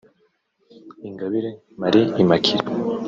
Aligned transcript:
Ingabire 1.07 1.49
Marie 1.79 2.05
Immacullee 2.21 2.79